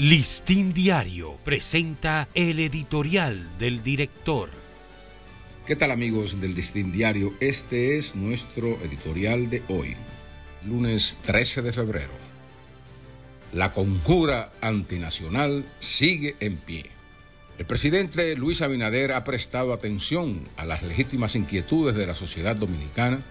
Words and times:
Listín 0.00 0.72
Diario 0.72 1.36
presenta 1.44 2.26
el 2.32 2.58
editorial 2.60 3.46
del 3.58 3.82
director. 3.82 4.48
¿Qué 5.66 5.76
tal 5.76 5.90
amigos 5.90 6.40
del 6.40 6.54
Listín 6.54 6.90
Diario? 6.90 7.34
Este 7.38 7.98
es 7.98 8.14
nuestro 8.14 8.78
editorial 8.82 9.50
de 9.50 9.62
hoy, 9.68 9.96
lunes 10.66 11.18
13 11.20 11.60
de 11.60 11.74
febrero. 11.74 12.12
La 13.52 13.74
conjura 13.74 14.50
antinacional 14.62 15.66
sigue 15.80 16.34
en 16.40 16.56
pie. 16.56 16.86
El 17.58 17.66
presidente 17.66 18.36
Luis 18.36 18.62
Abinader 18.62 19.12
ha 19.12 19.22
prestado 19.22 19.74
atención 19.74 20.48
a 20.56 20.64
las 20.64 20.82
legítimas 20.82 21.36
inquietudes 21.36 21.94
de 21.94 22.06
la 22.06 22.14
sociedad 22.14 22.56
dominicana 22.56 23.22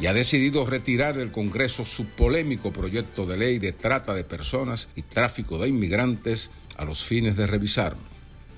y 0.00 0.06
ha 0.06 0.12
decidido 0.12 0.64
retirar 0.64 1.16
del 1.16 1.32
Congreso 1.32 1.84
su 1.84 2.06
polémico 2.06 2.72
proyecto 2.72 3.26
de 3.26 3.36
ley 3.36 3.58
de 3.58 3.72
trata 3.72 4.14
de 4.14 4.24
personas 4.24 4.88
y 4.94 5.02
tráfico 5.02 5.58
de 5.58 5.68
inmigrantes 5.68 6.50
a 6.76 6.84
los 6.84 7.04
fines 7.04 7.36
de 7.36 7.46
revisarlo. 7.46 8.02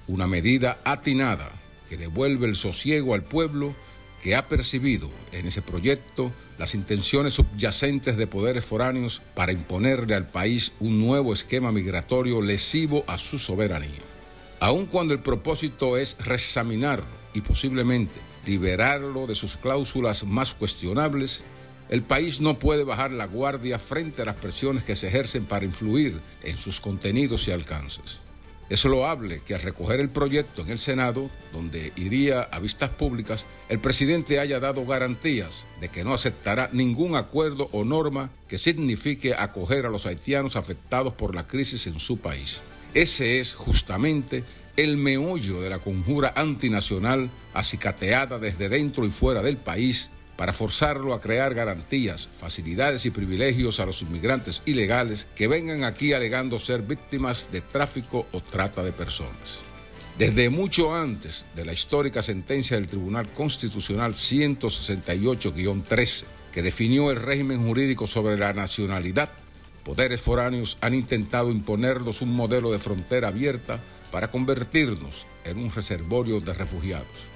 Una 0.07 0.27
medida 0.27 0.81
atinada 0.85 1.51
que 1.89 1.97
devuelve 1.97 2.47
el 2.47 2.57
sosiego 2.57 3.15
al 3.15 3.23
pueblo 3.23 3.75
que 4.23 4.37
ha 4.37 4.49
percibido 4.49 5.11
en 5.33 5.47
ese 5.47 5.63
proyecto 5.63 6.31
las 6.59 6.75
intenciones 6.75 7.35
subyacentes 7.35 8.19
de 8.19 8.27
poderes 8.27 8.67
foráneos 8.67 9.23
para 9.35 9.53
imponerle 9.53 10.15
al 10.15 10.29
país 10.29 10.73
un 10.79 11.01
nuevo 11.01 11.33
esquema 11.33 11.73
migratorio 11.73 12.43
lesivo 12.43 13.03
a 13.07 13.17
su 13.17 13.39
soberanía. 13.39 14.03
Aun 14.61 14.85
cuando 14.85 15.15
el 15.15 15.21
propósito 15.21 15.97
es 15.97 16.19
reexaminarlo 16.19 17.20
y 17.35 17.41
posiblemente 17.41 18.21
liberarlo 18.47 19.27
de 19.27 19.35
sus 19.35 19.57
cláusulas 19.57 20.25
más 20.25 20.55
cuestionables, 20.55 21.43
el 21.89 22.03
país 22.03 22.41
no 22.41 22.59
puede 22.59 22.85
bajar 22.85 23.11
la 23.11 23.27
guardia 23.27 23.79
frente 23.79 24.23
a 24.23 24.25
las 24.25 24.37
presiones 24.37 24.85
que 24.85 24.97
se 24.97 25.09
ejercen 25.09 25.45
para 25.45 25.65
influir 25.65 26.21
en 26.43 26.57
sus 26.57 26.81
contenidos 26.81 27.49
y 27.49 27.53
alcances. 27.53 28.21
Es 28.71 28.85
loable 28.85 29.43
que 29.45 29.57
al 29.57 29.63
recoger 29.63 29.99
el 29.99 30.11
proyecto 30.11 30.63
en 30.63 30.71
el 30.71 30.79
Senado, 30.79 31.29
donde 31.53 31.93
iría 31.97 32.43
a 32.43 32.61
vistas 32.61 32.91
públicas, 32.91 33.45
el 33.69 33.81
presidente 33.81 34.39
haya 34.39 34.61
dado 34.61 34.87
garantías 34.87 35.67
de 35.81 35.89
que 35.89 36.05
no 36.05 36.15
aceptará 36.15 36.71
ningún 36.73 37.17
acuerdo 37.17 37.69
o 37.73 37.85
norma 37.85 38.31
que 38.47 38.59
signifique 38.59 39.35
acoger 39.35 39.87
a 39.87 39.91
los 39.91 40.07
haitianos 40.07 40.55
afectados 40.55 41.15
por 41.15 41.35
la 41.35 41.49
crisis 41.49 41.89
en 41.89 41.99
su 41.99 42.19
país. 42.19 42.61
Ese 42.95 43.41
es 43.41 43.55
justamente 43.55 44.45
el 44.85 44.97
meollo 44.97 45.61
de 45.61 45.69
la 45.69 45.79
conjura 45.79 46.33
antinacional 46.35 47.31
acicateada 47.53 48.39
desde 48.39 48.71
dentro 48.71 49.05
y 49.05 49.11
fuera 49.11 49.43
del 49.43 49.59
país 49.59 50.09
para 50.37 50.55
forzarlo 50.55 51.13
a 51.13 51.21
crear 51.21 51.55
garantías, 51.55 52.31
facilidades 52.33 53.05
y 53.05 53.11
privilegios 53.11 53.79
a 53.79 53.85
los 53.85 54.01
inmigrantes 54.01 54.63
ilegales 54.65 55.27
que 55.35 55.49
vengan 55.49 55.85
aquí 55.85 56.15
alegando 56.15 56.59
ser 56.59 56.81
víctimas 56.81 57.53
de 57.53 57.61
tráfico 57.61 58.27
o 58.33 58.41
trata 58.41 58.83
de 58.83 58.93
personas. 58.93 59.59
Desde 60.17 60.49
mucho 60.49 60.95
antes 60.95 61.45
de 61.55 61.67
la 61.67 61.75
histórica 61.75 62.23
sentencia 62.23 62.79
del 62.79 62.89
Tribunal 62.89 63.31
Constitucional 63.33 64.15
168-13, 64.15 66.25
que 66.53 66.63
definió 66.63 67.11
el 67.11 67.21
régimen 67.21 67.67
jurídico 67.67 68.07
sobre 68.07 68.39
la 68.39 68.55
nacionalidad, 68.55 69.29
poderes 69.85 70.23
foráneos 70.23 70.79
han 70.81 70.95
intentado 70.95 71.51
imponernos 71.51 72.23
un 72.23 72.35
modelo 72.35 72.73
de 72.73 72.79
frontera 72.79 73.29
abierta 73.29 73.79
para 74.11 74.31
convertirnos 74.31 75.27
en 75.45 75.59
un 75.59 75.71
reservorio 75.71 76.41
de 76.41 76.53
refugiados. 76.53 77.31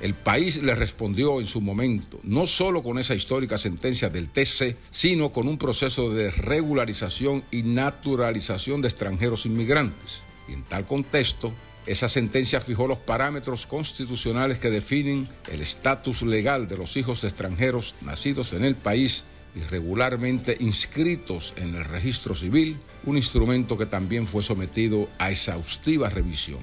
El 0.00 0.14
país 0.14 0.62
le 0.62 0.74
respondió 0.74 1.40
en 1.40 1.46
su 1.46 1.60
momento, 1.60 2.20
no 2.22 2.46
solo 2.46 2.82
con 2.82 2.98
esa 2.98 3.14
histórica 3.14 3.58
sentencia 3.58 4.08
del 4.08 4.28
TC, 4.30 4.76
sino 4.90 5.30
con 5.30 5.46
un 5.46 5.58
proceso 5.58 6.10
de 6.10 6.30
regularización 6.30 7.44
y 7.50 7.62
naturalización 7.62 8.80
de 8.80 8.88
extranjeros 8.88 9.44
inmigrantes. 9.44 10.20
Y 10.48 10.54
en 10.54 10.62
tal 10.62 10.86
contexto, 10.86 11.52
esa 11.84 12.08
sentencia 12.08 12.60
fijó 12.60 12.86
los 12.86 12.98
parámetros 12.98 13.66
constitucionales 13.66 14.58
que 14.58 14.70
definen 14.70 15.28
el 15.50 15.60
estatus 15.60 16.22
legal 16.22 16.66
de 16.66 16.78
los 16.78 16.96
hijos 16.96 17.20
de 17.20 17.28
extranjeros 17.28 17.94
nacidos 18.00 18.54
en 18.54 18.64
el 18.64 18.76
país 18.76 19.24
irregularmente 19.54 20.56
inscritos 20.60 21.54
en 21.56 21.74
el 21.74 21.84
registro 21.84 22.34
civil, 22.34 22.78
un 23.04 23.16
instrumento 23.16 23.76
que 23.76 23.86
también 23.86 24.26
fue 24.26 24.42
sometido 24.42 25.08
a 25.18 25.30
exhaustiva 25.30 26.08
revisión. 26.08 26.60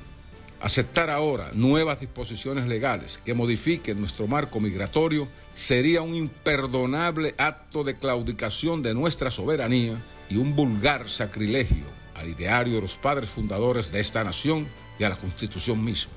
Aceptar 0.59 1.09
ahora 1.09 1.52
nuevas 1.53 2.00
disposiciones 2.00 2.68
legales 2.68 3.20
que 3.24 3.36
modifiquen 3.36 4.00
nuestro 4.00 4.28
marco 4.28 4.59
migratorio 4.59 5.28
sería 5.56 6.02
un 6.02 6.16
imperdonable 6.16 7.36
acto 7.38 7.84
de 7.84 7.98
claudicación 7.98 8.81
de 8.81 8.94
nuestra 8.94 9.30
soberanía 9.30 9.96
y 10.30 10.38
un 10.38 10.56
vulgar 10.56 11.09
sacrilegio 11.09 11.86
al 12.16 12.30
ideario 12.30 12.75
de 12.75 12.81
los 12.81 12.96
padres 12.96 13.30
fundadores 13.30 13.92
de 13.92 14.00
esta 14.00 14.24
nación 14.24 14.68
y 14.98 15.04
a 15.04 15.09
la 15.09 15.16
Constitución 15.16 15.84
misma. 15.84 16.14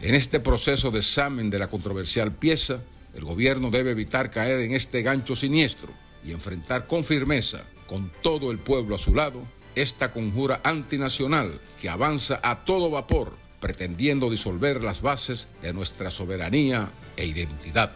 En 0.00 0.14
este 0.14 0.40
proceso 0.40 0.90
de 0.90 1.00
examen 1.00 1.50
de 1.50 1.58
la 1.58 1.68
controversial 1.68 2.32
pieza, 2.32 2.80
el 3.14 3.24
gobierno 3.24 3.70
debe 3.70 3.90
evitar 3.90 4.30
caer 4.30 4.60
en 4.60 4.72
este 4.72 5.02
gancho 5.02 5.36
siniestro 5.36 5.92
y 6.24 6.32
enfrentar 6.32 6.86
con 6.86 7.04
firmeza, 7.04 7.64
con 7.86 8.10
todo 8.22 8.50
el 8.50 8.58
pueblo 8.58 8.94
a 8.94 8.98
su 8.98 9.14
lado, 9.14 9.42
esta 9.74 10.10
conjura 10.10 10.60
antinacional 10.64 11.60
que 11.80 11.88
avanza 11.88 12.40
a 12.42 12.64
todo 12.64 12.90
vapor 12.90 13.42
pretendiendo 13.62 14.28
disolver 14.28 14.82
las 14.82 15.00
bases 15.02 15.46
de 15.62 15.72
nuestra 15.72 16.10
soberanía 16.10 16.90
e 17.16 17.26
identidad. 17.26 17.92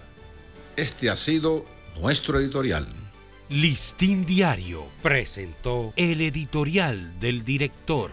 Este 0.77 1.11
ha 1.11 1.17
sido 1.17 1.67
nuestro 2.01 2.39
editorial. 2.39 2.87
Listín 3.49 4.25
Diario 4.25 4.87
presentó 5.03 5.93
el 5.97 6.21
editorial 6.21 7.19
del 7.19 7.45
director. 7.45 8.13